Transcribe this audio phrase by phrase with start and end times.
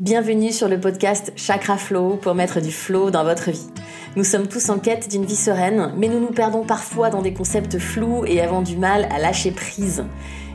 [0.00, 3.66] Bienvenue sur le podcast Chakra Flow pour mettre du flow dans votre vie.
[4.14, 7.34] Nous sommes tous en quête d'une vie sereine, mais nous nous perdons parfois dans des
[7.34, 10.04] concepts flous et avons du mal à lâcher prise.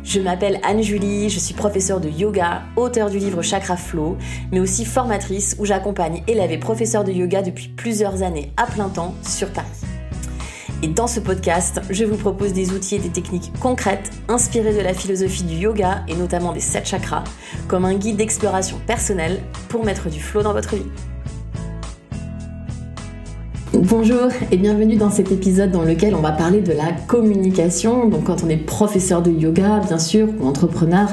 [0.01, 4.17] Je m'appelle Anne-Julie, je suis professeure de yoga, auteure du livre Chakra Flow,
[4.53, 8.87] mais aussi formatrice où j'accompagne élèves et professeurs de yoga depuis plusieurs années à plein
[8.87, 9.82] temps sur Paris.
[10.83, 14.81] Et dans ce podcast, je vous propose des outils et des techniques concrètes inspirées de
[14.81, 17.23] la philosophie du yoga et notamment des sept chakras,
[17.69, 20.91] comme un guide d'exploration personnelle pour mettre du flow dans votre vie.
[23.75, 28.07] Bonjour et bienvenue dans cet épisode dans lequel on va parler de la communication.
[28.07, 31.07] Donc quand on est professeur de yoga, bien sûr, ou entrepreneur,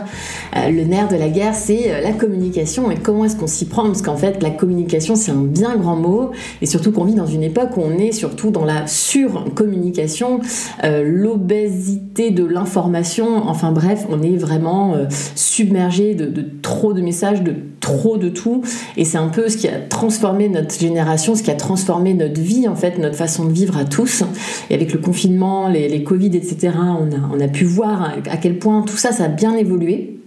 [0.56, 3.64] euh, le nerf de la guerre, c'est euh, la communication et comment est-ce qu'on s'y
[3.64, 7.14] prend Parce qu'en fait, la communication, c'est un bien grand mot et surtout qu'on vit
[7.14, 10.40] dans une époque où on est surtout dans la surcommunication,
[10.84, 13.48] euh, l'obésité de l'information.
[13.48, 14.94] Enfin bref, on est vraiment
[15.34, 18.62] submergé de, de trop de messages, de trop de tout.
[18.96, 22.40] Et c'est un peu ce qui a transformé notre génération, ce qui a transformé notre
[22.40, 24.22] vie, en fait, notre façon de vivre à tous.
[24.68, 28.58] Et avec le confinement, les, Covid, etc., on a, on a pu voir à quel
[28.58, 30.19] point tout ça, ça a bien évolué.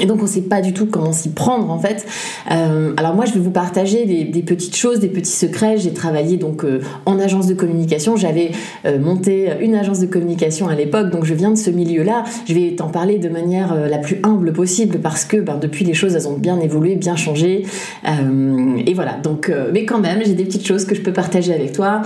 [0.00, 2.06] Et donc on ne sait pas du tout comment s'y prendre en fait.
[2.50, 5.76] Euh, alors moi je vais vous partager des, petites choses, des petits secrets.
[5.76, 8.16] J'ai travaillé donc euh, en agence de communication.
[8.16, 8.52] J'avais
[8.86, 12.24] euh, monté une agence de communication à l'époque, donc je viens de ce milieu-là.
[12.48, 15.94] Je vais t'en parler de manière la plus humble possible parce que ben, depuis les
[15.94, 17.66] choses elles ont bien évolué, bien changé.
[18.06, 19.18] et voilà.
[19.22, 22.00] Donc mais quand même j'ai des petites choses que je peux partager avec toi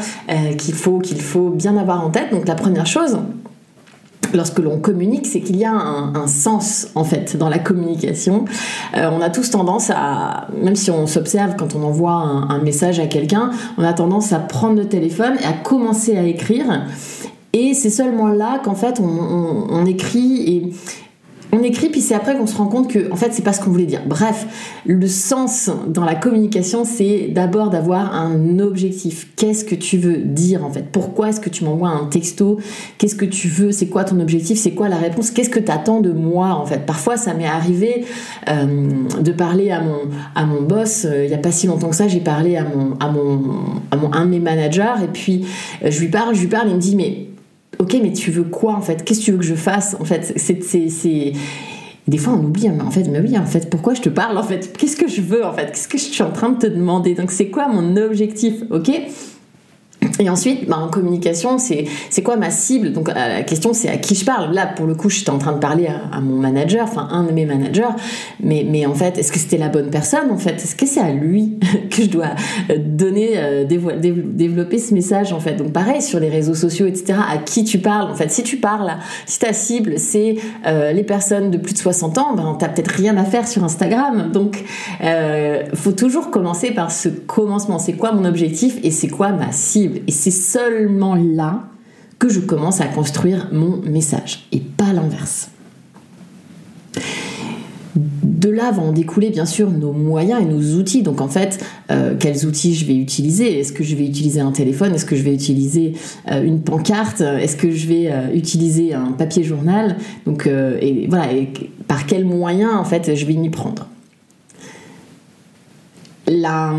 [0.58, 2.32] qu'il faut qu'il faut bien avoir en tête.
[2.32, 3.16] Donc la première chose
[4.36, 8.44] lorsque l'on communique, c'est qu'il y a un, sens en fait dans la communication.
[8.96, 12.98] Euh, on a tous tendance à, même si on s'observe quand on envoie un, message
[12.98, 16.86] à quelqu'un, on a tendance à prendre le téléphone et à commencer à écrire.
[17.52, 20.72] Et c'est seulement là qu'en fait on, on écrit et
[21.56, 23.60] on écrit puis c'est après qu'on se rend compte que en fait c'est pas ce
[23.60, 24.02] qu'on voulait dire.
[24.06, 24.46] Bref,
[24.84, 29.28] le sens dans la communication c'est d'abord d'avoir un objectif.
[29.36, 30.86] Qu'est-ce que tu veux dire en fait?
[30.92, 32.58] Pourquoi est-ce que tu m'envoies un texto?
[32.98, 33.72] Qu'est-ce que tu veux?
[33.72, 34.58] C'est quoi ton objectif?
[34.58, 35.30] C'est quoi la réponse?
[35.30, 36.84] Qu'est-ce que tu attends de moi en fait?
[36.84, 38.04] Parfois ça m'est arrivé
[38.48, 39.80] euh, de parler à
[40.44, 41.04] mon boss.
[41.04, 42.64] Euh, il y a pas si longtemps que ça, j'ai parlé à
[44.12, 45.46] un de mes managers et puis
[45.84, 47.35] euh, je lui parle, je lui parle, il me dit mais
[47.78, 49.04] ok, mais tu veux quoi en fait?
[49.04, 51.32] Qu'est-ce que tu veux que je fasse En fait, c'est.
[52.08, 54.38] Des fois, on oublie, mais en fait, mais oui, en fait, pourquoi je te parle
[54.38, 56.58] En fait, qu'est-ce que je veux En fait, qu'est-ce que je suis en train de
[56.58, 57.14] te demander?
[57.14, 58.62] Donc, c'est quoi mon objectif?
[58.70, 58.92] Ok?
[60.18, 62.92] Et ensuite, bah, en communication, c'est quoi ma cible?
[62.92, 64.54] Donc euh, la question, c'est à qui je parle.
[64.54, 67.32] Là, pour le coup, j'étais en train de parler à, mon manager, enfin un de
[67.32, 67.94] mes managers.
[68.40, 71.00] Mais, mais en fait, est-ce que c'était la bonne personne En fait, est-ce que c'est
[71.00, 71.58] à lui
[71.90, 72.30] que je dois
[72.70, 77.18] euh, donner, euh, développer ce message En fait, donc pareil sur les réseaux sociaux, etc.
[77.30, 78.10] À qui tu parles?
[78.10, 78.92] En fait, si tu parles,
[79.26, 83.16] si ta cible c'est les personnes de plus de 60 ans, ben t'as peut-être rien
[83.16, 84.30] à faire sur Instagram.
[84.32, 84.64] Donc,
[85.02, 87.78] euh, faut toujours commencer par ce commencement.
[87.78, 90.00] C'est quoi mon objectif et c'est quoi ma cible?
[90.06, 91.68] Et c'est seulement là
[92.18, 95.50] que je commence à construire mon message et pas l'inverse.
[97.94, 101.02] De là vont découler bien sûr nos moyens et nos outils.
[101.02, 103.58] Donc en fait, euh, quels outils je vais utiliser?
[103.58, 104.94] Est-ce que je vais utiliser un téléphone?
[104.94, 105.94] Est-ce que je vais utiliser
[106.30, 107.22] euh, une pancarte?
[107.22, 109.96] Est-ce que je vais euh, utiliser un papier journal?
[110.26, 111.28] Donc et voilà,
[111.88, 113.88] par quels moyens en fait je vais m'y prendre?
[116.28, 116.74] Là,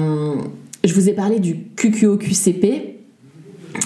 [0.84, 2.97] je vous ai parlé du QQO-QCP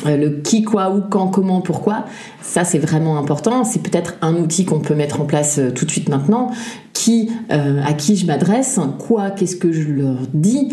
[0.05, 2.05] le qui, quoi, où, quand, comment, pourquoi,
[2.41, 3.63] ça c'est vraiment important.
[3.63, 6.51] C'est peut-être un outil qu'on peut mettre en place euh, tout de suite maintenant.
[6.93, 10.69] Qui, euh, à qui je m'adresse, quoi, qu'est-ce que je leur dis,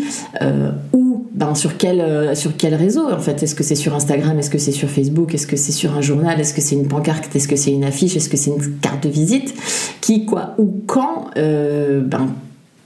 [0.93, 3.41] où, ben, sur quel, sur quel réseau en fait.
[3.41, 6.01] Est-ce que c'est sur Instagram, est-ce que c'est sur Facebook, est-ce que c'est sur un
[6.01, 8.77] journal, est-ce que c'est une pancarte, est-ce que c'est une affiche, est-ce que c'est une
[8.79, 9.55] carte de visite,
[10.01, 12.27] qui, quoi, où, quand, ben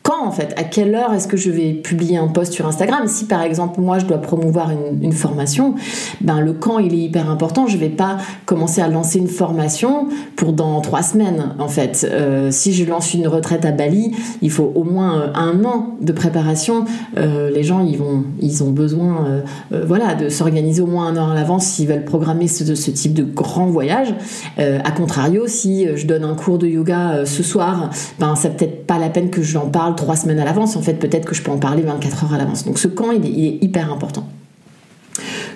[0.04, 0.54] quand en fait?
[0.58, 3.08] À quelle heure est-ce que je vais publier un post sur Instagram?
[3.08, 4.70] Si par exemple moi je dois promouvoir
[5.02, 5.76] une, formation,
[6.20, 7.68] ben le quand il est hyper important.
[7.68, 12.06] Je vais pas commencer à lancer une formation pour dans trois semaines en fait.
[12.10, 14.12] Euh, si je lance une retraite à Bali,
[14.42, 16.84] il faut au moins euh, un an de préparation.
[17.18, 21.32] Euh, les gens ils vont, ils ont besoin, voilà, de s'organiser au moins un an
[21.32, 24.14] à l'avance s'ils veulent programmer ce, type de grand voyage.
[24.58, 27.90] a contrario, si je donne un cours de yoga ce soir,
[28.20, 30.76] ben ça peut-être pas la peine que je parle trois semaines à l'avance.
[30.76, 32.66] En fait, peut-être que je peux en parler 24 heures à l'avance.
[32.66, 34.28] Donc ce quand, il est, hyper important.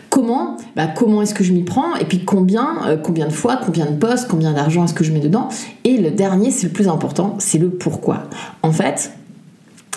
[0.09, 0.57] Comment?
[0.75, 1.95] Bah, Comment est-ce que je m'y prends?
[1.97, 5.11] Et puis combien, euh, combien de fois, combien de postes, combien d'argent est-ce que je
[5.11, 5.49] mets dedans?
[5.83, 8.23] Et le dernier, c'est le plus important, c'est le pourquoi.
[8.63, 9.11] En fait,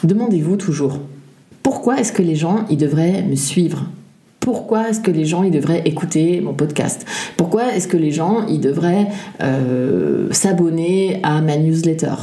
[0.02, 0.98] demandez-vous toujours,
[1.62, 3.86] pourquoi est-ce que les gens, ils devraient me suivre?
[4.40, 7.06] Pourquoi est-ce que les gens ils devraient écouter mon podcast?
[7.36, 9.06] Pourquoi est-ce que les gens ils devraient
[9.42, 12.14] euh, s'abonner à ma newsletter?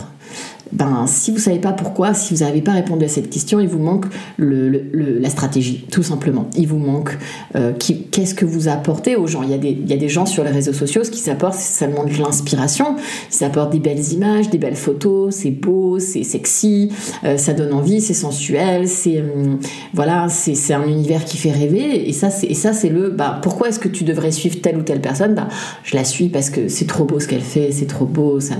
[0.72, 3.68] Ben, si vous savez pas pourquoi, si vous n'avez pas répondu à cette question, il
[3.68, 4.06] vous manque
[4.38, 6.48] la stratégie, tout simplement.
[6.56, 7.18] Il vous manque
[7.56, 7.74] euh,
[8.12, 9.44] qu'est-ce que vous apportez aux gens?
[9.44, 11.30] Il y, a des, il y a des gens sur les réseaux sociaux, ce qu'ils
[11.30, 12.96] apportent, c'est seulement de l'inspiration.
[13.34, 16.92] Ils apportent des belles images, des belles photos, c'est beau, c'est sexy,
[17.24, 19.60] euh, ça donne envie, c'est sensuel, c'est hum,
[19.94, 22.10] voilà, un univers qui fait rêver.
[22.10, 23.10] Et ça, c'est le.
[23.10, 25.34] Bah, pourquoi est-ce que tu devrais suivre telle ou telle personne?
[25.34, 25.48] Bah,
[25.84, 28.56] je la suis parce que c'est trop beau ce qu'elle fait, c'est trop beau, ça,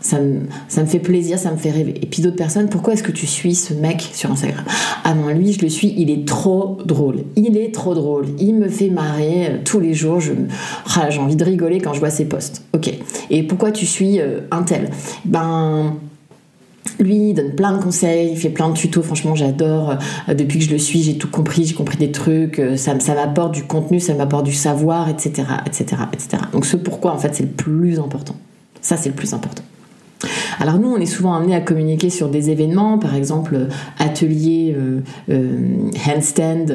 [0.00, 0.18] ça,
[0.68, 1.94] ça me fait plaisir, ça me fait rêver.
[2.02, 4.64] Et puis d'autres personnes, pourquoi est-ce que tu suis ce mec sur Instagram?
[5.04, 7.24] Ah non, lui, je le suis, il est trop drôle.
[7.36, 8.26] Il est trop drôle.
[8.38, 10.20] Il me fait marrer euh, tous les jours.
[10.96, 12.62] Ah, j'ai envie de rigoler quand je vois ses posts.
[12.74, 12.92] Ok.
[13.30, 14.90] Et pourquoi tu suis euh, un tel?
[15.24, 15.94] Ben
[16.98, 19.96] lui, il donne plein de conseils, il fait plein de tutos, franchement j'adore.
[20.28, 23.14] Euh, depuis que je le suis, j'ai tout compris, j'ai compris des trucs, ça, ça
[23.14, 26.42] m'apporte du contenu, ça m'apporte du savoir, etc., etc., etc.
[26.52, 28.34] Donc ce pourquoi, en fait, c'est le plus important.
[28.80, 29.62] Ça, c'est le plus important.
[30.62, 33.66] Alors nous, on est souvent amené à communiquer sur des événements, par exemple euh,
[33.98, 36.66] atelier euh, euh, handstand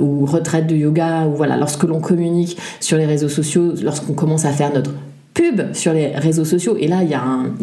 [0.00, 4.46] ou retraite de yoga, ou voilà, lorsque l'on communique sur les réseaux sociaux, lorsqu'on commence
[4.46, 4.92] à faire notre
[5.34, 6.76] pub sur les réseaux sociaux.
[6.80, 7.14] Et là, il y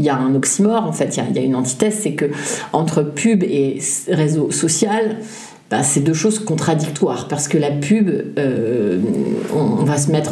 [0.09, 2.25] a un, oxymore, en fait, il y il y a une antithèse, c'est que
[2.71, 3.79] entre pub et
[4.09, 5.17] réseau social,
[5.69, 8.99] bah, c'est deux choses contradictoires parce que la pub, euh,
[9.53, 10.31] on, va se mettre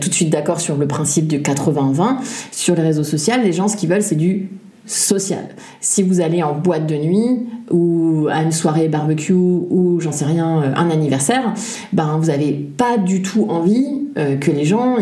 [0.00, 2.16] tout de suite d'accord sur le principe du 80-20.
[2.50, 4.48] Sur les réseaux sociaux, les gens, ce qu'ils veulent, c'est du
[4.84, 5.44] social.
[5.80, 10.24] Si vous allez en boîte de nuit ou à une soirée barbecue ou j'en sais
[10.24, 11.54] rien, euh, un anniversaire,
[11.92, 14.96] ben vous n'avez pas du tout envie euh, que les gens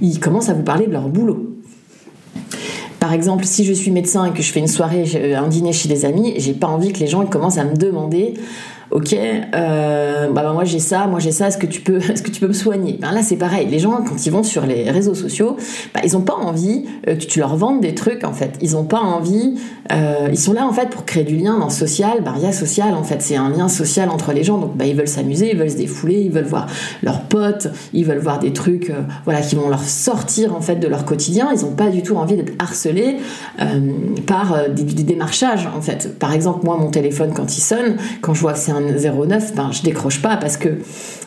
[0.00, 1.50] ils, commencent à vous parler de leur boulot.
[3.00, 5.04] Par exemple, si je suis médecin et que je fais une soirée,
[5.36, 8.32] un dîner chez des amis, j'ai pas envie que les gens commencent à me demander
[8.90, 12.22] ok, euh, bah, bah, moi j'ai ça, moi j'ai ça, est-ce que tu peux, est-ce
[12.22, 12.98] que tu peux me soigner?
[13.00, 15.56] Ben Là c'est pareil, les gens quand ils vont sur les réseaux sociaux,
[15.94, 18.72] bah, ils n'ont pas envie euh, que tu leur vendes des trucs en fait, ils
[18.72, 19.54] n'ont pas envie,
[19.92, 22.94] euh, ils sont là en fait pour créer du lien dans social, bah, rien social
[22.94, 25.58] en fait, c'est un lien social entre les gens, donc bah, ils veulent s'amuser, ils
[25.58, 26.66] veulent se défouler, ils veulent voir
[27.02, 28.92] leurs potes, ils veulent voir des trucs
[29.24, 32.16] voilà, qui vont leur sortir en fait de leur quotidien, ils n'ont pas du tout
[32.16, 33.16] envie d'être harcelés
[34.26, 36.18] par des, des démarchages en fait.
[36.18, 39.54] Par exemple, moi mon téléphone quand il sonne, quand je vois que c'est un 09,
[39.54, 40.68] ben, je décroche pas parce que,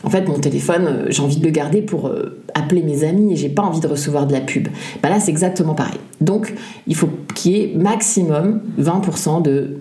[0.04, 3.34] en fait, mon téléphone, euh, j'ai envie de le garder pour euh, appeler mes amis
[3.34, 4.68] et j'ai pas envie de recevoir de la pub.
[5.02, 6.00] Ben là, c'est exactement pareil.
[6.22, 6.54] Donc,
[6.88, 9.78] il faut qu'il y ait maximum 20% de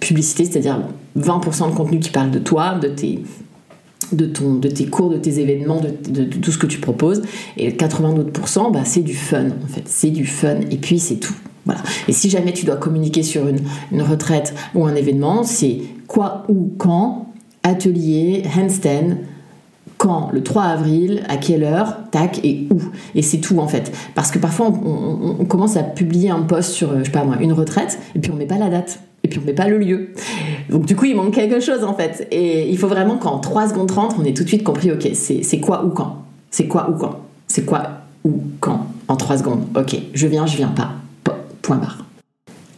[0.00, 0.80] publicité, c'est-à-dire
[1.18, 3.20] 20% de contenu qui parle de toi, de tes
[4.12, 7.22] de, ton, de tes cours, de tes événements, de, tout ce que tu proposes.
[7.56, 9.82] Et 80 autres bah, c'est du fun, en fait.
[9.86, 10.60] C'est du fun.
[10.70, 11.34] Et puis, c'est tout.
[11.66, 11.82] Voilà.
[12.08, 13.60] Et si jamais tu dois communiquer sur une,
[13.92, 17.26] une retraite ou un événement, c'est quoi, où, quand,
[17.62, 19.18] atelier, handstand,
[19.98, 22.80] quand, le 3 avril, à quelle heure, tac, et où.
[23.14, 23.92] Et c'est tout en fait.
[24.14, 27.52] Parce que parfois on, commence à publier un post sur, je sais pas moi, une
[27.52, 30.10] retraite, et puis on met pas la date, et puis on met pas le lieu.
[30.70, 32.28] Donc du coup il manque quelque chose en fait.
[32.30, 35.08] Et il faut vraiment qu'en 3 secondes 30, on ait tout de suite compris, ok,
[35.12, 36.24] c'est quoi ou quand?
[36.50, 37.20] C'est quoi ou quand?
[37.46, 38.86] C'est quoi ou quand?
[39.08, 40.90] En 3 secondes, ok, je viens, je viens pas.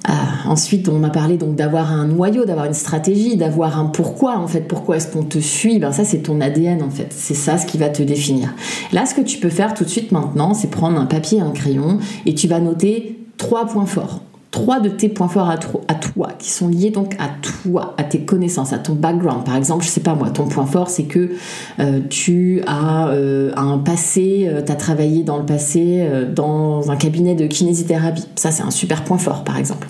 [0.04, 4.38] Ah, ensuite, on m'a parlé donc d'avoir un noyau, d'avoir une stratégie, d'avoir un pourquoi
[4.38, 4.62] en fait.
[4.62, 5.78] Pourquoi est-ce qu'on te suit?
[5.78, 7.08] Ben ça, c'est ton ADN en fait.
[7.10, 8.54] C'est ça ce qui va te définir.
[8.92, 11.50] Là, ce que tu peux faire tout de suite maintenant, c'est prendre un papier, un
[11.50, 14.20] crayon et tu vas noter trois points forts
[14.50, 18.20] trois de tes points forts à, toi, qui sont liés donc à toi, à tes
[18.20, 19.44] connaissances, à ton background.
[19.44, 21.32] Par exemple, je sais pas moi, ton point fort, c'est que
[21.80, 26.96] euh, tu as euh, un passé, euh, tu as travaillé dans le passé dans un
[26.96, 28.24] cabinet de kinésithérapie.
[28.36, 29.88] Ça, c'est un super point fort, par exemple.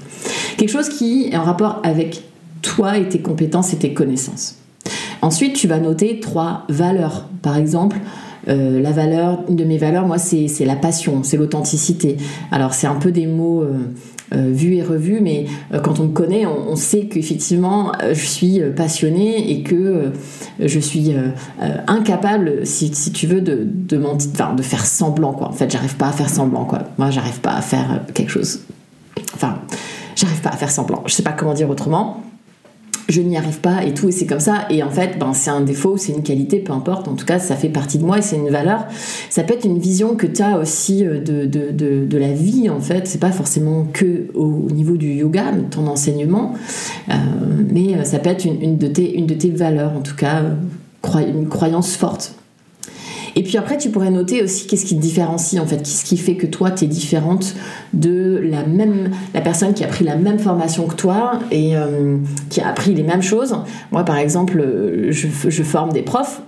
[0.56, 2.23] Quelque chose qui est en rapport avec
[2.62, 4.56] toi et tes compétences et tes connaissances.
[5.23, 7.28] Ensuite, tu vas noter trois valeurs.
[7.42, 7.99] Par exemple,
[8.47, 12.16] la valeur, une de mes valeurs, moi, c'est la passion, c'est l'authenticité.
[12.50, 13.76] Alors, c'est un peu des mots euh,
[14.32, 18.61] vu et revu, mais euh, quand on me connaît, on, sait qu'effectivement, euh, je suis
[18.76, 20.12] passionnée et que
[20.61, 21.12] je suis
[21.87, 25.49] incapable, si, tu veux, de, de, de faire semblant, quoi.
[25.49, 26.80] En fait, j'arrive pas à faire semblant, quoi.
[26.99, 28.61] Moi, j'arrive pas à faire quelque chose.
[29.35, 29.58] Enfin,
[30.14, 31.02] j'arrive pas à faire semblant.
[31.06, 32.23] Je sais pas comment dire autrement
[33.08, 34.66] je n'y arrive pas et tout, et c'est comme ça.
[34.70, 37.08] Et en fait, ben, c'est un défaut, c'est une qualité, peu importe.
[37.08, 38.86] En tout cas, ça fait partie de moi et c'est une valeur.
[39.30, 42.68] Ça peut être une vision que tu as aussi euh, de, de, de, la vie,
[42.68, 43.06] en fait.
[43.06, 46.54] C'est pas forcément que au niveau du yoga, ton enseignement,
[47.08, 47.14] euh,
[47.72, 50.16] mais euh, ça peut être une, une, de tes, une de tes valeurs, en tout
[50.16, 50.42] cas,
[51.26, 52.38] une croyance forte.
[53.37, 56.16] Et puis après, tu pourrais noter aussi qu'est-ce qui te différencie en fait, qu'est-ce qui
[56.16, 57.54] fait que toi, tu es différente
[57.92, 62.16] de la même la personne qui a pris la même formation que toi et euh,
[62.50, 63.56] qui a appris les mêmes choses.
[63.92, 64.64] Moi, par exemple,
[65.11, 66.42] je, je forme des profs.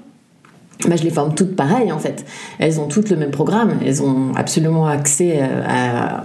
[0.88, 2.25] Bah, je les forme toutes pareilles en fait.
[2.58, 6.25] Elles ont toutes le même programme, elles ont absolument accès à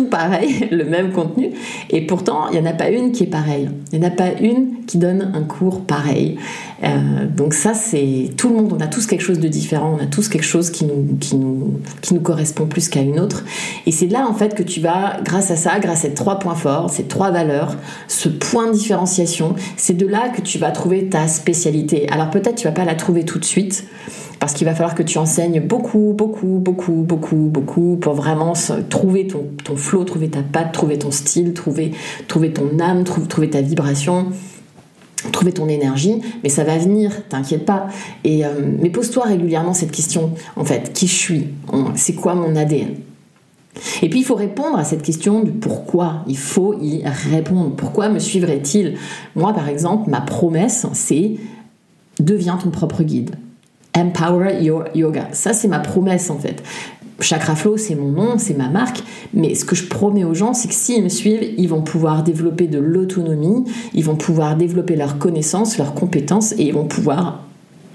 [0.00, 1.50] tout pareil, le même contenu,
[1.90, 3.68] et pourtant il n'y en a pas une qui est pareille.
[3.92, 6.38] Il n'y en a pas une qui donne un cours pareil.
[6.82, 10.02] Euh, donc ça, c'est tout le monde, on a tous quelque chose de différent, on
[10.02, 13.44] a tous quelque chose qui nous, qui nous, qui nous correspond plus qu'à une autre.
[13.86, 16.38] Et c'est là en fait que tu vas, grâce à ça, grâce à ces trois
[16.38, 17.76] points forts, ces trois valeurs,
[18.08, 22.08] ce point de différenciation, c'est de là que tu vas trouver ta spécialité.
[22.10, 23.84] Alors peut-être tu vas pas la trouver tout de suite,
[24.40, 28.54] parce qu'il va falloir que tu enseignes beaucoup, beaucoup, beaucoup, beaucoup, beaucoup pour vraiment
[28.88, 31.92] trouver ton, ton flow, trouver ta patte, trouver ton style, trouver,
[32.26, 34.32] trouver ton âme, trouver ta vibration
[35.32, 37.88] trouver ton énergie, mais ça va venir, t'inquiète pas.
[38.24, 41.48] Et, euh, mais pose-toi régulièrement cette question, en fait, qui je suis?
[41.94, 42.94] C'est quoi mon ADN
[44.02, 46.24] et puis il faut répondre à cette question du pourquoi.
[46.26, 47.76] Il faut y répondre.
[47.76, 48.96] Pourquoi me suivrait-il?
[49.36, 51.36] Moi, par exemple, ma promesse, c'est
[52.18, 53.36] deviens ton propre guide.
[53.96, 55.28] Empower Your Yoga.
[55.32, 56.62] Ça, c'est ma promesse en fait.
[57.20, 59.02] Chakra Flow, c'est mon nom, c'est ma marque,
[59.34, 62.22] mais ce que je promets aux gens, c'est que s'ils me suivent, ils vont pouvoir
[62.22, 67.44] développer de l'autonomie, ils vont pouvoir développer leurs connaissances, leurs compétences, et ils vont pouvoir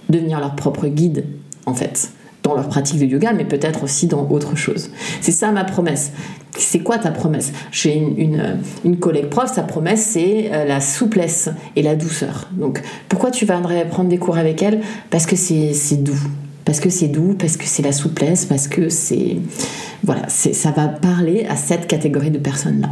[0.09, 1.25] devenir leur propre guide,
[1.65, 2.11] en fait,
[2.45, 4.91] dans leur pratique de yoga, mais peut-être aussi dans autre chose.
[5.19, 6.11] C'est ça ma promesse.
[6.55, 7.51] C'est quoi ta promesse?
[7.71, 12.47] J'ai une, une, collègue prof, sa promesse c'est euh, la souplesse et la douceur.
[12.51, 14.81] Donc pourquoi tu viendrais prendre des cours avec elle?
[15.09, 16.21] Parce que c'est doux.
[16.65, 19.37] Parce que c'est doux, parce que c'est la souplesse, parce que c'est.
[20.03, 22.89] Voilà, ça va parler à cette catégorie de personnes-là.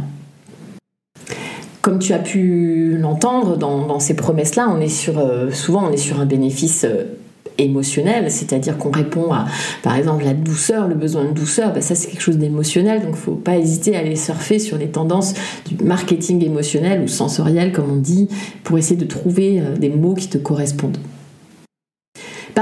[1.80, 5.98] Comme tu as pu l'entendre dans, ces promesses-là, on est sur, euh, souvent on est
[5.98, 7.04] sur un bénéfice euh,
[7.58, 9.46] émotionnel, c'est-à-dire qu'on répond à,
[9.82, 13.10] par exemple, la douceur, le besoin de douceur, ben ça c'est quelque chose d'émotionnel, donc
[13.10, 15.34] il ne faut pas hésiter à aller surfer sur les tendances
[15.66, 18.28] du marketing émotionnel ou sensoriel, comme on dit,
[18.62, 20.98] pour essayer de trouver euh, des mots qui te correspondent.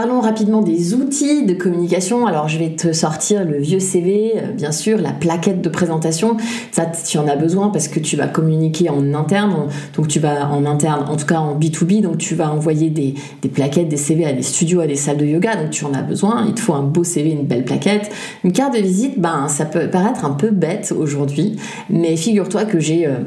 [0.03, 2.27] Parlons rapidement des outils de communication.
[2.27, 6.39] Alors je vais te sortir le vieux CV, euh, bien sûr, la plaquette de présentation.
[6.73, 9.69] Ça, tu en as besoin parce que tu vas communiquer en interne.
[9.95, 13.15] Donc tu vas en interne, en tout cas en B2B, donc tu vas envoyer des,
[13.49, 15.55] plaquettes, des CV à des studios, à des salles de yoga.
[15.55, 16.47] Donc tu en as besoin.
[16.49, 18.11] Il te faut un beau CV, une belle plaquette.
[18.43, 22.81] Une carte de visite, ben ça peut paraître un peu bête aujourd'hui, mais figure-toi que
[22.81, 23.19] j'ai euh,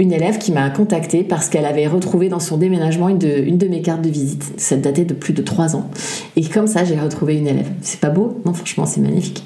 [0.00, 3.56] une élève qui m'a contactée parce qu'elle avait retrouvé dans son déménagement une de, une
[3.56, 4.54] de mes cartes de visite.
[4.56, 5.88] Ça datait de plus de trois ans.
[6.36, 7.70] Et comme ça, j'ai retrouvé une élève.
[7.82, 9.44] C'est pas beau Non, franchement, c'est magnifique.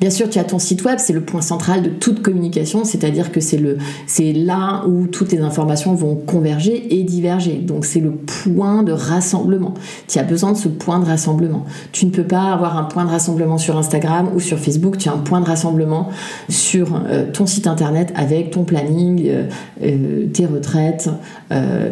[0.00, 3.32] Bien sûr, tu as ton site web, c'est le point central de toute communication, c'est-à-dire
[3.32, 7.54] que c'est le, c'est là où toutes les informations vont converger et diverger.
[7.54, 9.74] Donc c'est le point de rassemblement.
[10.06, 11.64] Tu as besoin de ce point de rassemblement.
[11.90, 14.98] Tu ne peux pas avoir un point de rassemblement sur Instagram ou sur Facebook.
[14.98, 16.10] Tu as un point de rassemblement
[16.48, 19.48] sur euh, ton site internet avec ton planning, euh,
[19.82, 21.10] euh, tes retraites,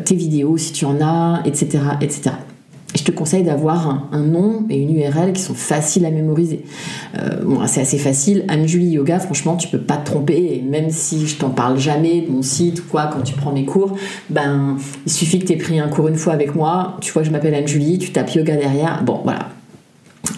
[0.05, 2.33] tes vidéos si tu en as, etc., etc
[2.95, 6.65] je te conseille d'avoir un, nom et une URL qui sont faciles à mémoriser.
[7.19, 8.45] Euh, c'est assez facile.
[8.49, 10.57] Anne-Julie Yoga, franchement, tu peux pas te tromper.
[10.57, 13.53] Et même si je t'en parle jamais de mon site ou quoi, quand tu prends
[13.53, 13.97] mes cours,
[14.31, 16.97] ben, il suffit que tu aies pris un cours une fois avec moi.
[17.01, 19.03] Tu vois je m'appelle Anne-Julie, tu tapes yoga derrière.
[19.05, 19.56] Bon, voilà.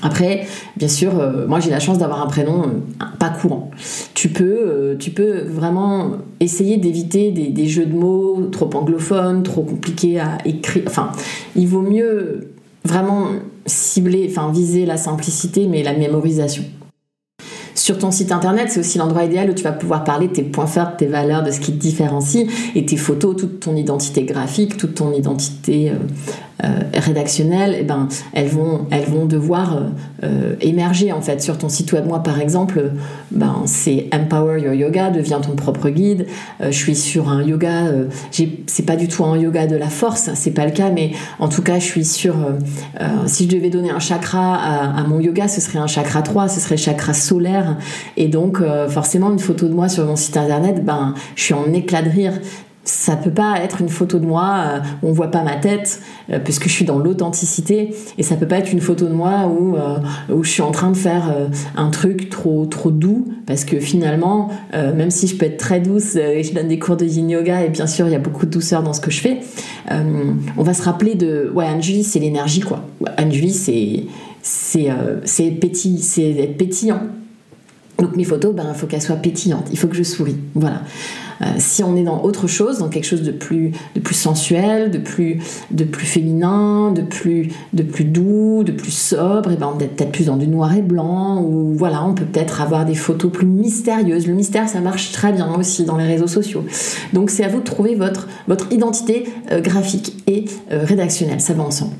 [0.02, 3.70] Après, bien sûr, euh, moi j'ai la chance d'avoir un prénom euh, pas courant.
[4.14, 9.62] Tu peux, euh, tu peux vraiment essayer d'éviter des, jeux de mots trop anglophones, trop
[9.62, 10.84] compliqués à écrire.
[10.86, 11.10] Enfin,
[11.56, 12.52] il vaut mieux
[12.84, 13.26] vraiment
[13.66, 16.64] cibler, enfin viser la simplicité, mais la mémorisation.
[17.74, 20.42] Sur ton site internet, c'est aussi l'endroit idéal où tu vas pouvoir parler de tes
[20.42, 24.24] points forts, tes valeurs, de ce qui te différencie, et tes photos, toute ton identité
[24.24, 25.92] graphique, toute ton identité
[26.94, 29.80] rédactionnelles, eh ben, elles, vont, elles vont devoir euh,
[30.24, 32.06] euh, émerger en fait sur ton site web.
[32.06, 32.92] Moi, par exemple,
[33.30, 36.26] ben, c'est Empower Your Yoga, deviens ton propre guide.
[36.60, 37.84] je suis sur un yoga,
[38.66, 41.48] c'est pas du tout un yoga de la force, c'est pas le cas, mais en
[41.48, 42.34] tout cas, je suis sur.
[43.26, 46.48] si je devais donner un chakra à, à, mon yoga, ce serait un chakra 3,
[46.48, 47.76] ce serait chakra solaire.
[48.16, 51.72] Et donc, forcément, une photo de moi sur mon site internet, ben, je suis en
[51.72, 52.32] éclat de rire
[52.88, 56.00] ça peut pas être une photo de moi euh, où on voit pas ma tête
[56.30, 59.12] euh, parce que je suis dans l'authenticité et ça peut pas être une photo de
[59.12, 59.98] moi où, euh,
[60.34, 61.34] où je suis en train de faire
[61.76, 66.16] un truc trop trop doux parce que finalement même si je peux être très douce
[66.16, 68.46] et je donne des cours de yin yoga et bien sûr il y a beaucoup
[68.46, 69.40] de douceur dans ce que je fais
[69.90, 72.84] on va se rappeler de ouais Anjuli c'est l'énergie quoi
[73.18, 74.04] Anjuli c'est
[74.42, 74.88] c'est
[75.24, 77.00] c'est être pétillant
[77.98, 80.36] donc mes photos, ben, il faut qu'elles soient pétillantes, il faut que je souris.
[80.54, 80.82] Voilà.
[81.42, 84.90] Euh, si on est dans autre chose, dans quelque chose de plus, de plus sensuel,
[84.90, 85.38] de plus,
[85.70, 90.12] de plus féminin, de plus, de plus doux, de plus sobre, et ben on peut-être
[90.12, 93.46] plus dans du noir et blanc, ou voilà, on peut peut-être avoir des photos plus
[93.46, 94.26] mystérieuses.
[94.26, 96.64] Le mystère, ça marche très bien aussi dans les réseaux sociaux.
[97.12, 101.40] Donc c'est à vous de trouver votre, votre identité euh, graphique et euh, rédactionnelle.
[101.40, 101.92] Ça va ensemble.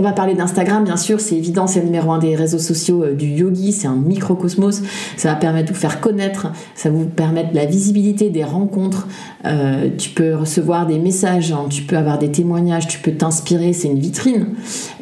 [0.00, 3.04] On va parler d'Instagram, bien sûr, c'est évident, c'est le numéro un des réseaux sociaux
[3.04, 4.80] euh, du yogi, c'est un microcosmos,
[5.18, 8.42] ça va permettre de vous faire connaître, ça va vous permettre de la visibilité, des
[8.42, 9.08] rencontres,
[9.44, 13.74] euh, tu peux recevoir des messages, hein, tu peux avoir des témoignages, tu peux t'inspirer,
[13.74, 14.54] c'est une vitrine,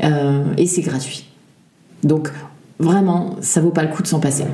[0.03, 1.27] euh, et c'est gratuit.
[2.03, 2.33] Donc
[2.81, 4.47] vraiment, ça vaut pas le coup de s'en passer.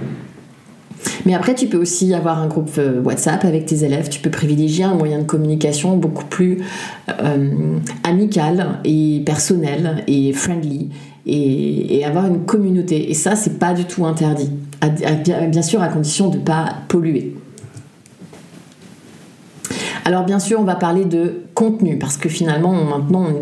[1.26, 4.08] Mais après, tu peux aussi avoir un groupe euh, WhatsApp avec tes élèves.
[4.08, 6.62] Tu peux privilégier un moyen de communication beaucoup plus
[7.08, 10.90] euh, amical et personnel et friendly
[11.26, 13.10] et, avoir une communauté.
[13.10, 14.50] Et ça, c'est pas du tout interdit.
[15.48, 17.34] bien sûr, à condition de ne pas polluer.
[20.04, 23.40] Alors bien sûr, on va parler de contenu, parce que finalement, maintenant, on est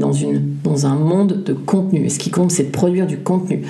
[0.62, 2.04] dans, un monde de contenu.
[2.04, 3.62] Et ce qui compte, c'est de produire du contenu.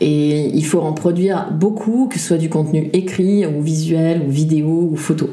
[0.00, 4.30] Et il faut en produire beaucoup, que ce soit du contenu écrit, ou visuel, ou
[4.30, 5.28] vidéo, ou photo.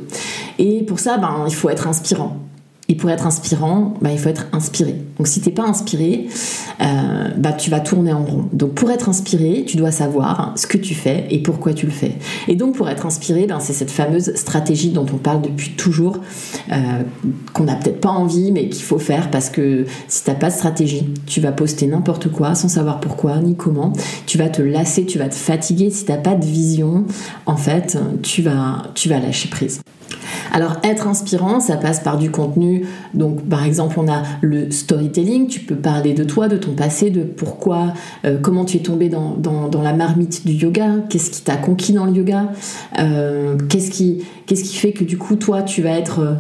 [0.60, 2.38] Et pour ça, ben, il faut être inspirant.
[2.88, 4.96] Et pour être inspirant, bah, il faut être inspiré.
[5.18, 6.28] Donc si tu n'es pas inspiré,
[6.82, 8.46] euh, bah, tu vas tourner en rond.
[8.54, 11.92] Donc pour être inspiré, tu dois savoir ce que tu fais et pourquoi tu le
[11.92, 12.12] fais.
[12.48, 16.20] Et donc pour être inspiré, ben, c'est cette fameuse stratégie dont on parle depuis toujours,
[16.72, 16.76] euh,
[17.54, 20.50] qu'on n'a peut-être pas envie, mais qu'il faut faire parce que si tu n'as pas
[20.50, 23.94] de stratégie, tu vas poster n'importe quoi sans savoir pourquoi ni comment.
[24.28, 25.90] Tu vas te lasser, tu vas te fatiguer.
[25.90, 27.06] Si tu n'as pas de vision,
[27.48, 29.82] en fait, tu vas, tu vas lâcher prise.
[30.52, 32.86] Alors être inspirant, ça passe par du contenu.
[33.14, 37.10] Donc par exemple, on a le storytelling, tu peux parler de toi, de ton passé,
[37.10, 37.94] de pourquoi,
[38.26, 39.36] euh, comment tu es tombé dans,
[39.84, 42.50] la marmite du yoga, qu'est-ce qui t'a conquis dans le yoga,
[43.00, 46.38] euh, qu'est-ce qui, qu'est-ce qui fait que du coup toi tu vas être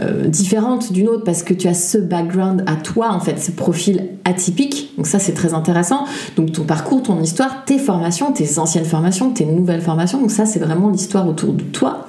[0.00, 3.52] euh, différente d'une autre parce que tu as ce background à toi, en fait, ce
[3.52, 4.92] profil atypique?
[4.96, 6.04] Donc ça c'est très intéressant.
[6.36, 10.20] Donc ton parcours, ton histoire, tes formations, tes anciennes formations, tes nouvelles formations.
[10.20, 12.08] Donc ça c'est vraiment l'histoire autour de toi.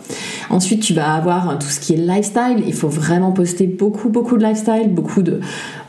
[0.50, 2.63] Ensuite, tu vas avoir tout ce qui est lifestyle.
[2.65, 5.39] Il faut vraiment poster beaucoup, beaucoup de lifestyle, beaucoup de,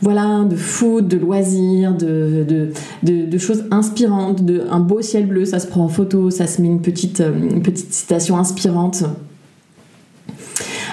[0.01, 2.71] voilà, de food, de loisirs, de,
[3.03, 6.63] de, choses inspirantes, de, un beau ciel bleu, ça se prend en photo, ça se
[6.63, 8.86] met une petite, euh, une petite citation inspirante.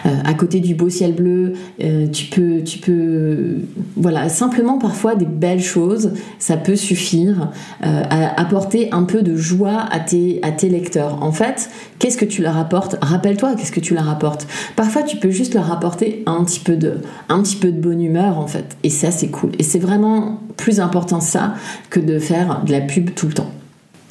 [0.06, 3.60] Euh, à côté du beau ciel bleu, euh, tu peux, tu peux,
[3.96, 7.52] voilà, simplement parfois des belles choses, ça peut suffire
[7.86, 11.24] euh, à apporter un peu de joie à tes, à tes lecteurs.
[11.24, 12.98] En fait, qu'est-ce que tu leur apportes?
[13.02, 14.46] Rappelle-toi, qu'est-ce que tu leur apportes?
[14.76, 16.96] Parfois, tu peux juste leur apporter un petit peu de,
[17.30, 19.52] un petit peu de bonne humeur, en fait, et ça, c'est cool.
[19.58, 21.56] Et c'est vraiment plus important ça
[21.90, 23.52] que de faire de la pub tout le temps.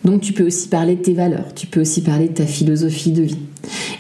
[0.05, 3.13] Donc tu peux aussi parler de tes valeurs, tu peux aussi parler de ta philosophie
[3.13, 3.39] de vie.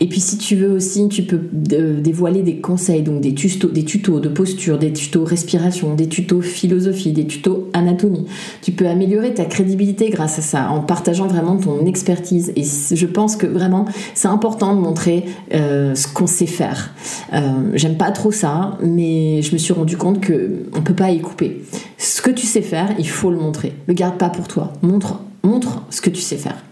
[0.01, 1.41] Et puis si tu veux aussi, tu peux
[1.73, 6.09] euh, dévoiler des conseils, donc des tutos, des tutos de posture, des tutos respiration, des
[6.09, 8.27] tutos philosophie, des tutos anatomie.
[8.63, 12.53] Tu peux améliorer ta crédibilité grâce à ça, en partageant vraiment ton expertise.
[12.57, 13.85] Et je pense que vraiment,
[14.15, 16.93] c'est important de montrer euh, ce qu'on sait faire.
[17.33, 21.13] Euh, j'aime pas trop ça, mais je me suis rendu compte que on peut pas
[21.13, 21.63] y couper.
[21.97, 23.73] Ce que tu sais faire, il faut le montrer.
[23.87, 24.73] Le garde pas pour toi.
[24.83, 26.63] Montre montre ce que tu sais faire.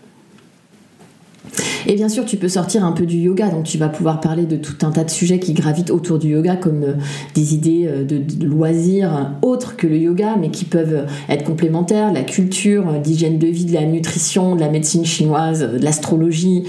[1.87, 4.45] Et bien sûr, tu peux sortir un peu du yoga, donc tu vas pouvoir parler
[4.45, 6.95] de tout un tas de sujets qui gravitent autour du yoga, comme euh,
[7.35, 12.23] des idées euh, de, loisirs autres que le yoga, mais qui peuvent être complémentaires, la
[12.23, 16.65] culture, euh, d'hygiène de vie, de la nutrition, de la médecine chinoise, de l'astrologie,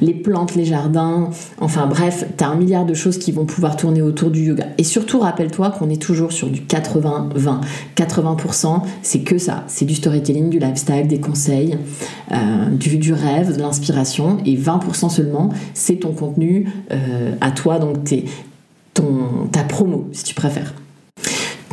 [0.00, 3.76] les plantes, les jardins, enfin bref, tu as un milliard de choses qui vont pouvoir
[3.76, 4.66] tourner autour du yoga.
[4.78, 7.60] Et surtout, rappelle-toi qu'on est toujours sur du 80-20.
[7.96, 11.76] 80%, c'est que ça, c'est du storytelling, du lifestyle, des conseils,
[12.78, 17.98] du rêve, l'inspiration et 20% seulement, c'est ton contenu euh, à toi, donc
[18.94, 20.74] ton, ta promo, si tu préfères.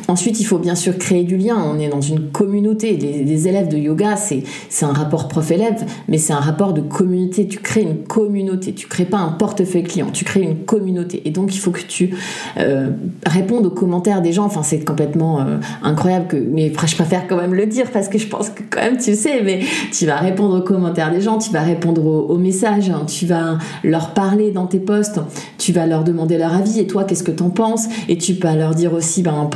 [0.08, 1.58] Ensuite, il faut bien sûr créer du lien.
[1.58, 2.96] On est dans une communauté.
[2.96, 4.44] Les, élèves de yoga, c'est,
[4.82, 7.48] un rapport prof-élève, mais c'est un rapport de communauté.
[7.48, 8.74] Tu crées une communauté.
[8.74, 10.08] Tu crées pas un portefeuille client.
[10.12, 11.22] Tu crées une communauté.
[11.26, 12.16] Et donc, il faut que tu
[12.58, 12.92] euh,
[13.26, 14.46] répondes aux commentaires des gens.
[14.46, 18.18] Enfin, c'est complètement euh, incroyable que, mais je préfère quand même le dire parce que
[18.18, 21.38] je pense que quand même tu sais, mais tu vas répondre aux commentaires des gens,
[21.38, 23.06] tu vas répondre aux, messages, hein.
[23.08, 25.20] tu vas leur parler dans tes posts,
[25.58, 26.80] tu vas leur demander leur avis.
[26.80, 27.88] Et toi, qu'est-ce que t'en penses?
[28.08, 29.50] Et tu peux leur dire aussi, ben,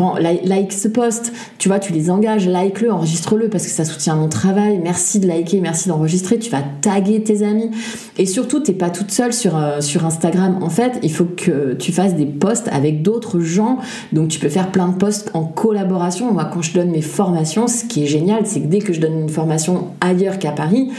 [0.43, 4.29] like ce post, tu vois, tu les engages, like-le, enregistre-le parce que ça soutient mon
[4.29, 4.79] travail.
[4.81, 6.39] Merci de liker, merci d'enregistrer.
[6.39, 7.71] Tu vas taguer tes amis
[8.17, 10.59] et surtout, t'es pas toute seule sur euh, sur Instagram.
[10.61, 13.79] En fait, il faut que tu fasses des posts avec d'autres gens.
[14.13, 16.31] Donc, tu peux faire plein de posts en collaboration.
[16.33, 18.99] Moi, quand je donne mes formations, ce qui est génial, c'est que dès que je
[18.99, 20.89] donne une formation ailleurs qu'à Paris,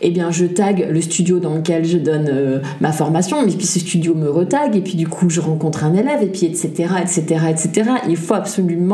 [0.00, 3.66] eh bien, je tag le studio dans lequel je donne euh, ma formation, mais puis
[3.66, 6.86] ce studio me retag et puis du coup, je rencontre un élève et puis etc
[7.02, 7.90] etc etc.
[8.08, 8.85] Il faut absolument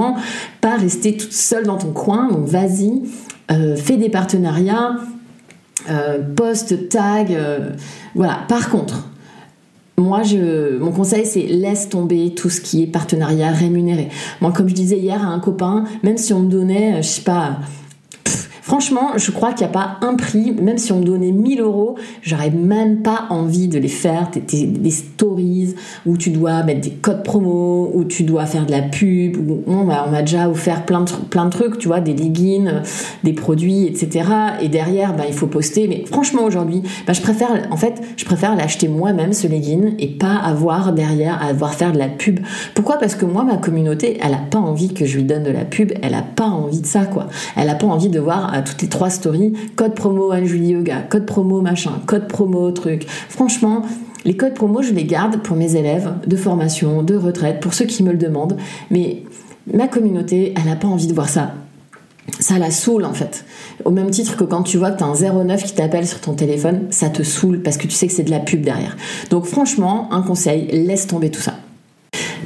[0.61, 2.29] pas rester toute seule dans ton coin.
[2.29, 3.03] Donc vas-y,
[3.51, 4.97] euh, fais des partenariats,
[5.91, 7.33] euh, post, tag.
[7.33, 7.71] Euh,
[8.15, 8.41] voilà.
[8.49, 9.09] Par contre,
[9.99, 14.09] moi, je, mon conseil, c'est laisse tomber tout ce qui est partenariat rémunéré.
[14.41, 17.23] Moi, comme je disais hier à un copain, même si on me donnait, je sais
[17.23, 17.59] pas,
[18.73, 21.61] Franchement, je crois qu'il n'y a pas un prix, même si on me donnait 1000
[21.61, 24.31] euros, j'aurais même pas envie de les faire.
[24.33, 25.75] Des, stories
[26.07, 29.63] où tu dois mettre des codes promo, où tu doit faire de la pub, où
[29.67, 32.71] on m'a déjà offert plein de, trucs, tu vois, des leggings,
[33.25, 34.27] des produits, etc.
[34.63, 35.87] Et derrière, bah, il faut poster.
[35.87, 40.09] Mais franchement, aujourd'hui, bah, je préfère, en fait, je préfère l'acheter moi-même, ce legging, et
[40.09, 42.41] pas avoir derrière à avoir faire de la pub.
[42.73, 42.97] Pourquoi?
[42.97, 45.67] Parce que moi, ma communauté, elle a pas envie que je lui donne de la
[45.67, 47.27] pub, elle a pas envie de ça, quoi.
[47.55, 51.03] Elle a pas envie de voir à toutes les trois stories, code promo Anne-Julie Yoga,
[51.03, 53.07] code promo machin, code promo truc.
[53.29, 53.83] Franchement,
[54.25, 57.87] les codes promo, je les garde pour mes élèves de formation, de retraite, pour ceux
[57.87, 58.57] qui me le demandent.
[58.91, 59.23] Mais
[59.73, 61.55] ma communauté, elle n'a pas envie de voir ça.
[62.39, 63.45] Ça la saoule en fait.
[63.85, 66.21] Au même titre que quand tu vois que tu as un 09 qui t'appelle sur
[66.21, 68.97] ton téléphone, ça te saoule parce que tu sais que c'est de la pub derrière.
[69.31, 71.55] Donc franchement, un conseil, laisse tomber tout ça.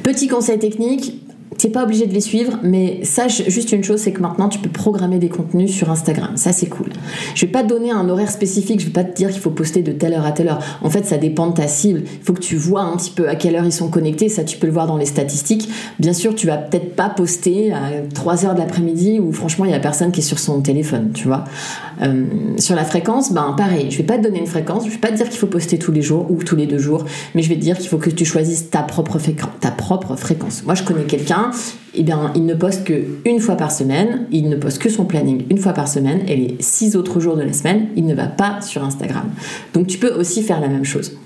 [0.01, 1.21] Petit conseil technique,
[1.57, 4.59] T'es pas obligé de les suivre, mais sache juste une chose, c'est que maintenant tu
[4.59, 6.37] peux programmer des contenus sur Instagram.
[6.37, 6.89] Ça c'est cool.
[7.33, 9.49] Je vais pas te donner un horaire spécifique, je vais pas te dire qu'il faut
[9.49, 10.59] poster de telle heure à telle heure.
[10.83, 12.03] En fait, ça dépend de ta cible.
[12.05, 14.29] Il faut que tu vois un petit peu à quelle heure ils sont connectés.
[14.29, 15.67] Ça, tu peux le voir dans les statistiques.
[15.99, 19.71] Bien sûr, tu vas peut-être pas poster à 3 heures de l'après-midi où franchement il
[19.71, 21.45] y a personne qui est sur son téléphone, tu vois.
[22.03, 22.25] Euh,
[22.59, 23.89] sur la fréquence, ben pareil.
[23.89, 24.85] Je vais pas te donner une fréquence.
[24.85, 26.77] Je vais pas te dire qu'il faut poster tous les jours ou tous les deux
[26.77, 29.17] jours, mais je vais te dire qu'il faut que tu choisisses ta propre,
[29.59, 30.63] ta propre fréquence.
[30.63, 31.46] Moi, je connais quelqu'un
[31.93, 32.93] eh bien, il ne poste que
[33.25, 36.35] une fois par semaine, il ne poste que son planning une fois par semaine, et
[36.35, 39.29] les six autres jours de la semaine, il ne va pas sur Instagram.
[39.73, 41.17] Donc tu peux aussi faire la même chose.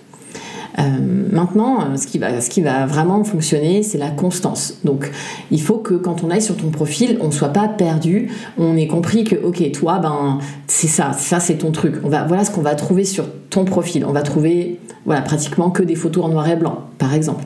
[0.80, 0.84] Euh,
[1.32, 4.76] maintenant, euh, ce qui, va, ce qui va vraiment fonctionner, c'est la constance.
[4.84, 5.12] Donc,
[5.52, 8.30] il faut que quand on aille sur ton profil, on ne soit pas perdu.
[8.58, 11.96] On ait compris que, ok, toi, ben, c'est ça, ça c'est ton truc.
[12.04, 14.06] On va, voilà ce qu'on va trouver sur ton profil.
[14.06, 17.44] On va trouver, voilà, pratiquement que des photos en noir et blanc, par exemple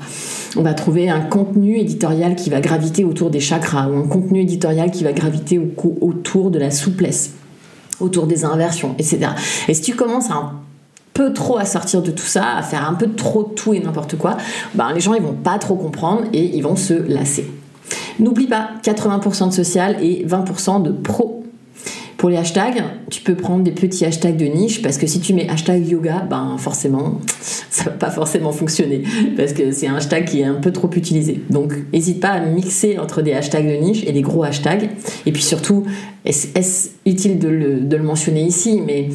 [0.55, 4.41] on va trouver un contenu éditorial qui va graviter autour des chakras ou un contenu
[4.41, 5.59] éditorial qui va graviter
[6.01, 7.33] autour de la souplesse,
[7.99, 9.31] autour des inversions, etc.
[9.67, 10.53] Et si tu commences un
[11.13, 14.17] peu trop à sortir de tout ça, à faire un peu trop tout et n'importe
[14.17, 14.37] quoi,
[14.73, 17.49] ben les gens ils vont pas trop comprendre et ils vont se lasser.
[18.19, 21.44] N'oublie pas 80% de social et 20% de pro
[22.17, 25.33] pour les hashtags, tu peux prendre des petits hashtags de niche parce que si tu
[25.33, 27.19] mets hashtag yoga, ben forcément,
[27.69, 29.03] ça va pas forcément fonctionner
[29.35, 31.41] parce que c'est un hashtag qui est un peu trop utilisé.
[31.49, 34.89] Donc, n'hésite pas à mixer entre des hashtags de niche et des gros hashtags.
[35.25, 35.83] Et puis surtout,
[36.23, 39.09] est-ce utile de le, de le mentionner ici, mais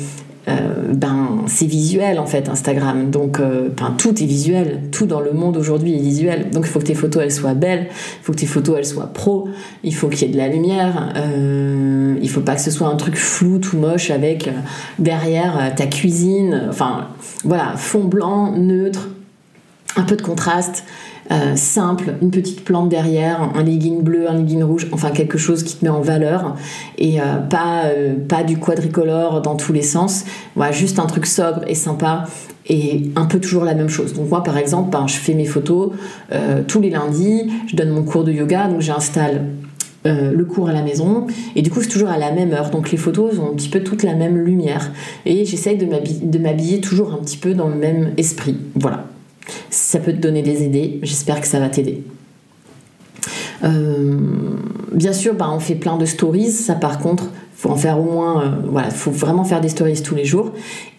[0.50, 3.10] euh, ben c'est visuel en fait Instagram.
[3.10, 4.82] Donc euh, tout est visuel.
[4.92, 6.50] Tout dans le monde aujourd'hui est visuel.
[6.50, 7.86] Donc il faut que tes photos elles soient belles.
[7.90, 9.48] Il faut que tes photos elles soient pro.
[9.84, 11.12] Il faut qu'il y ait de la lumière.
[11.16, 14.50] Euh, il faut pas que ce soit un truc flou tout moche avec
[14.98, 16.66] derrière ta cuisine.
[16.68, 17.08] Enfin
[17.44, 19.08] voilà fond blanc neutre.
[19.96, 20.84] Un peu de contraste
[21.30, 25.62] euh, simple, une petite plante derrière, un legging bleu, un legging rouge, enfin quelque chose
[25.62, 26.56] qui te met en valeur
[26.98, 30.24] et euh, pas, euh, pas du quadricolore dans tous les sens.
[30.56, 32.24] Voilà, juste un truc sobre et sympa
[32.68, 34.12] et un peu toujours la même chose.
[34.12, 35.92] Donc moi par exemple, ben, je fais mes photos
[36.66, 39.46] tous les lundis, je donne mon cours de yoga, donc j'installe
[40.04, 42.90] le cours à la maison et du coup c'est toujours à la même heure donc
[42.90, 44.92] les photos ont un petit peu toute la même lumière
[45.26, 49.04] et j'essaye de m'habiller toujours un petit peu dans le même esprit voilà
[49.70, 52.02] ça peut te donner des idées, j'espère que ça va t'aider.
[53.64, 54.16] Euh,
[54.92, 56.50] bien sûr, bah, on fait plein de stories.
[56.50, 57.24] Ça, par contre,
[57.60, 58.42] faut en faire au moins.
[58.42, 60.52] Euh, voilà, faut vraiment faire des stories tous les jours.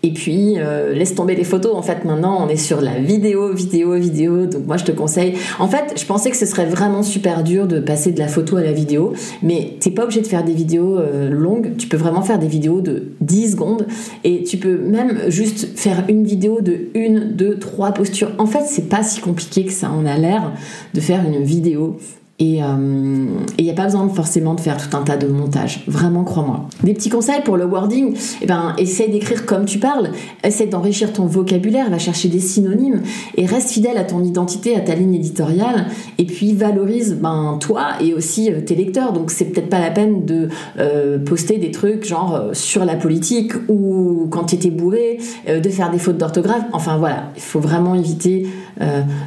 [0.03, 1.73] Et puis, euh, laisse tomber les photos.
[1.75, 4.45] En fait, maintenant, on est sur la vidéo, vidéo, vidéo.
[4.45, 5.33] Donc, moi, je te conseille.
[5.57, 8.57] En fait, je pensais que ce serait vraiment super dur de passer de la photo
[8.57, 9.13] à la vidéo.
[9.41, 10.99] Mais t'es pas obligé de faire des vidéos
[11.31, 11.77] longues.
[11.77, 13.87] Tu peux vraiment faire des vidéos de 10 secondes.
[14.23, 18.31] Et tu peux même juste faire une vidéo de une, deux, trois postures.
[18.37, 20.51] En fait, c'est pas si compliqué que ça en a l'air
[20.93, 21.97] de faire une vidéo
[22.41, 25.83] et il euh, n'y a pas besoin forcément de faire tout un tas de montages.
[25.85, 26.65] Vraiment, crois-moi.
[26.83, 28.15] Des petits conseils pour le wording.
[28.41, 30.09] Eh ben, essaye d'écrire comme tu parles.
[30.43, 31.91] Essaye d'enrichir ton vocabulaire.
[31.91, 33.03] Va chercher des synonymes.
[33.37, 35.85] Et reste fidèle à ton identité, à ta ligne éditoriale.
[36.17, 39.13] Et puis, valorise ben, toi et aussi euh, tes lecteurs.
[39.13, 40.49] Donc, c'est peut-être pas la peine de
[40.79, 45.91] euh, poster des trucs genre sur la politique ou quand tu étais bourré, de faire
[45.91, 46.63] des fautes d'orthographe.
[46.73, 47.31] Enfin, voilà.
[47.35, 48.47] Il faut vraiment éviter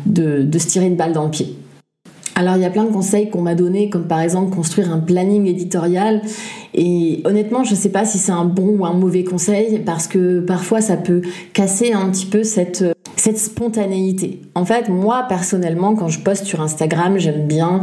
[0.07, 1.55] de, de se tirer une balle dans le pied.
[2.37, 4.99] Alors il y a plein de conseils qu'on m'a donnés, comme par exemple construire un
[4.99, 6.23] planning éditorial.
[6.75, 10.09] Et honnêtement, je ne sais pas si c'est un bon ou un mauvais conseil, parce
[10.09, 12.85] que parfois ça peut casser un petit peu cette
[13.25, 14.43] cette spontanéité.
[14.55, 17.81] En fait, moi personnellement, quand je poste sur Instagram, j'aime bien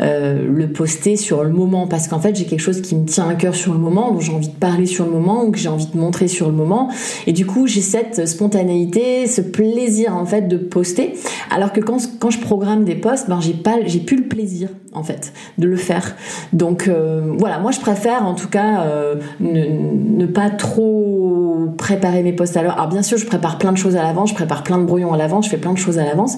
[0.00, 3.28] euh, le poster sur le moment parce qu'en fait, j'ai quelque chose qui me tient
[3.28, 5.58] à cœur sur le moment, dont j'ai envie de parler sur le moment ou que
[5.58, 6.90] j'ai envie de montrer sur le moment.
[7.28, 11.12] Et du coup, j'ai cette spontanéité, ce plaisir en fait de poster.
[11.52, 13.54] Alors que quand, quand je programme des posts, ben j'ai
[13.86, 16.16] j'ai plus le plaisir en fait de le faire.
[16.52, 22.32] Donc euh, voilà, moi je préfère en tout cas euh, ne, pas trop préparer mes
[22.32, 22.74] posts à l'heure.
[22.74, 25.12] Alors bien sûr, je prépare plein de choses à l'avance, je prépare plein de brouillons
[25.12, 26.36] à l'avance, je fais plein de choses à l'avance,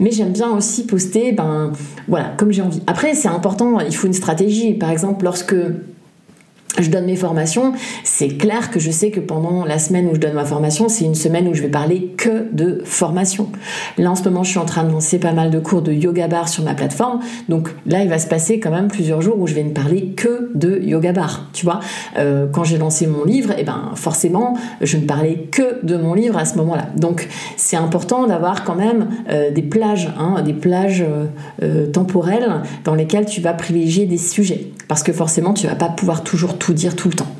[0.00, 1.72] mais j'aime bien aussi poster, ben
[2.08, 2.82] voilà, comme j'ai envie.
[2.86, 4.74] Après, c'est important, il faut une stratégie.
[4.74, 5.54] Par exemple, lorsque
[6.78, 10.20] je donne mes formations, c'est clair que je sais que pendant la semaine où je
[10.20, 13.48] donne ma formation, c'est une semaine où je vais parler que de formation.
[13.98, 15.92] Là, en ce moment, je suis en train de lancer pas mal de cours de
[15.92, 17.20] yoga bar sur ma plateforme.
[17.48, 20.14] Donc là, il va se passer quand même plusieurs jours où je vais ne parler
[20.16, 21.48] que de yoga bar.
[21.52, 21.80] Tu vois,
[22.18, 25.96] euh, quand j'ai lancé mon livre, et eh ben forcément, je ne parlais que de
[25.96, 26.88] mon livre à ce moment-là.
[26.96, 31.04] Donc c'est important d'avoir quand même euh, des plages, hein, des plages
[31.62, 34.70] euh, temporelles dans lesquelles tu vas privilégier des sujets.
[34.88, 37.36] Parce que forcément, tu vas pas pouvoir toujours tout dire tout le temps.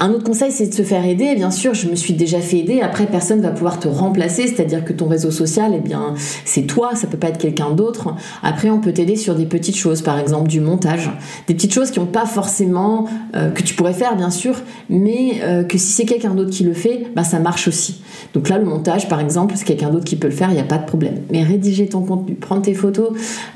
[0.00, 1.34] Un autre conseil, c'est de se faire aider.
[1.34, 2.80] Bien sûr, je me suis déjà fait aider.
[2.80, 6.94] Après, personne va pouvoir te remplacer, c'est-à-dire que ton réseau social, eh bien, c'est toi,
[6.94, 8.14] ça peut pas être quelqu'un d'autre.
[8.42, 11.10] Après, on peut t'aider sur des petites choses, par exemple du montage,
[11.46, 14.56] des petites choses qui n'ont pas forcément euh, que tu pourrais faire, bien sûr,
[14.88, 18.02] mais euh, que si c'est quelqu'un d'autre qui le fait, bah, ça marche aussi.
[18.34, 20.60] Donc là, le montage, par exemple, c'est quelqu'un d'autre qui peut le faire, il n'y
[20.60, 21.22] a pas de problème.
[21.30, 23.10] Mais rédiger ton contenu, prendre tes photos,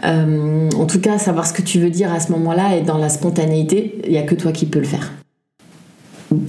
[0.04, 2.98] euh, en tout cas, savoir ce que tu veux dire à ce moment-là et dans
[2.98, 5.10] la spontanéité, il n'y a que toi qui peux le faire.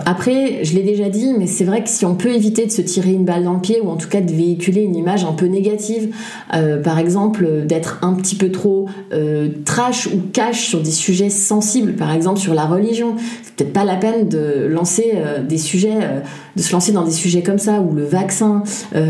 [0.06, 2.82] Après, je l'ai déjà dit, mais c'est vrai que si on peut éviter de se
[2.82, 5.32] tirer une balle dans le pied ou en tout cas de véhiculer une image un
[5.32, 6.14] peu négative,
[6.54, 11.30] euh, par exemple d'être un petit peu trop euh, trash ou cash sur des sujets
[11.30, 15.58] sensibles, par exemple sur la religion, c'est peut-être pas la peine de lancer euh, des
[15.58, 16.00] sujets,
[16.58, 18.64] de se lancer dans des sujets comme ça ou le vaccin,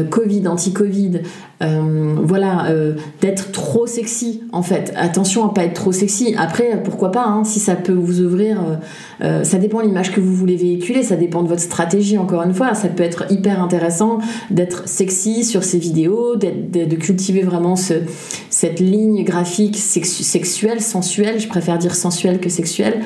[0.09, 1.21] Covid, anti-Covid,
[1.61, 2.67] voilà,
[3.21, 4.93] d'être trop sexy en fait.
[4.95, 6.35] Attention à pas être trop sexy.
[6.37, 8.79] Après, pourquoi pas, hein, si ça peut vous ouvrir,
[9.19, 12.53] ça dépend de l'image que vous voulez véhiculer, ça dépend de votre stratégie encore une
[12.53, 12.73] fois.
[12.75, 14.19] Ça peut être hyper intéressant
[14.51, 17.93] d'être sexy sur ces vidéos, de cultiver vraiment ce,
[18.59, 22.99] cette ligne graphique sexuelle, sensuelle, je préfère dire sensuelle que sexuelle,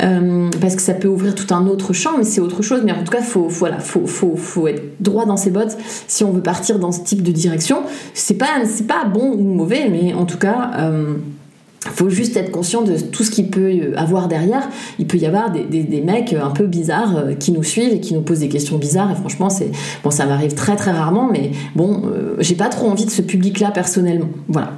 [0.00, 2.82] euh, parce que ça peut ouvrir tout un autre champ, mais c'est autre chose.
[2.84, 6.30] Mais en tout cas, faut, voilà, faut, faut, être droit dans ses bottes si on
[6.30, 7.82] veut partir dans ce type de direction.
[8.14, 10.70] C'est pas, pas bon ou mauvais, mais en tout cas.
[10.78, 11.16] Euh,
[11.86, 14.68] il faut juste être conscient de tout ce qu'il peut avoir derrière.
[14.98, 18.00] Il peut y avoir des, des, mecs un peu bizarres euh, qui nous suivent et
[18.00, 19.10] qui nous posent des questions bizarres.
[19.10, 19.70] Et franchement, c'est
[20.04, 23.22] bon, ça m'arrive très très rarement, mais bon, euh, j'ai pas trop envie de ce
[23.22, 24.28] public-là personnellement.
[24.48, 24.74] Voilà.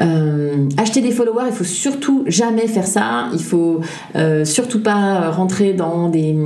[0.00, 3.26] Euh, acheter des followers, il faut surtout jamais faire ça.
[3.32, 3.80] Il faut
[4.16, 6.36] euh, surtout pas rentrer dans des,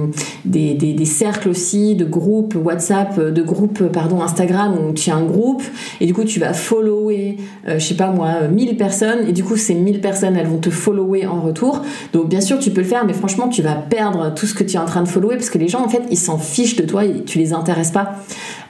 [0.44, 5.24] des, des, cercles aussi de groupes WhatsApp, de groupes pardon Instagram où tu as un
[5.24, 5.62] groupe
[6.00, 7.36] et du coup tu vas follower,
[7.68, 10.58] euh, je sais pas moi, 1000 personnes et du coup ces 1000 personnes elles vont
[10.58, 11.82] te follower en retour.
[12.12, 14.64] Donc bien sûr tu peux le faire, mais franchement tu vas perdre tout ce que
[14.64, 16.76] tu es en train de follower parce que les gens en fait ils s'en fichent
[16.76, 18.16] de toi, et tu les intéresses pas.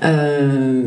[0.04, 0.82] Euh,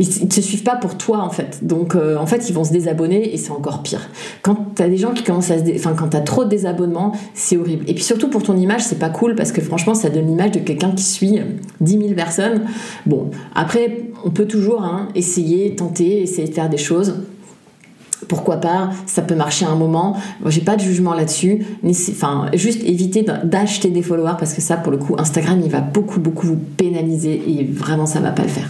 [0.00, 1.60] ils, ne te suivent pas pour toi en fait.
[1.62, 4.08] Donc en fait ils vont se désabonner et c'est encore pire.
[4.42, 7.84] Quand t'as des gens qui commencent à enfin quand t'as trop de désabonnements, c'est horrible.
[7.88, 10.52] Et puis surtout pour ton image, c'est pas cool parce que franchement, ça donne l'image
[10.52, 11.40] de quelqu'un qui suit
[11.80, 12.62] 10 000 personnes.
[13.06, 17.14] Bon, après, on peut toujours hein, essayer, tenter, essayer de faire des choses
[18.26, 20.16] pourquoi pas, ça peut marcher à un moment.
[20.46, 21.64] J'ai pas de jugement là-dessus.
[21.84, 25.80] Enfin, juste éviter d'acheter des followers parce que ça, pour le coup, Instagram, il va
[25.80, 28.68] beaucoup, beaucoup vous pénaliser et vraiment, ça va pas le faire.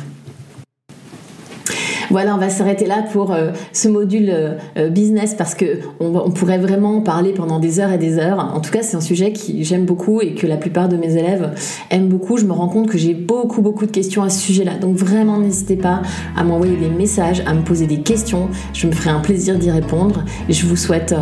[2.11, 6.31] Voilà, on va s'arrêter là pour euh, ce module euh, euh, business parce que on,
[6.31, 8.39] pourrait vraiment en parler pendant des heures et des heures.
[8.55, 11.17] En tout cas, c'est un sujet que j'aime beaucoup et que la plupart de mes
[11.17, 11.53] élèves
[11.91, 12.39] aiment beaucoup.
[12.39, 14.79] Je me rends compte que j'ai beaucoup beaucoup de questions à ce sujet-là.
[14.79, 16.03] Donc vraiment, n'hésitez pas
[16.37, 18.49] à m'envoyer des messages, à me poser des questions.
[18.73, 20.25] Je me ferai un plaisir d'y répondre.
[20.49, 21.15] Et je vous souhaite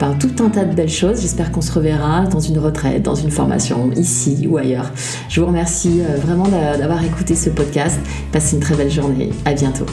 [0.00, 1.20] ben, tout un tas de belles choses.
[1.20, 4.90] J'espère qu'on se reverra dans une retraite, dans une formation, ici ou ailleurs.
[5.28, 8.00] Je vous remercie vraiment d'avoir écouté ce podcast.
[8.32, 9.30] Passez une très belle journée.
[9.44, 9.86] À bientôt.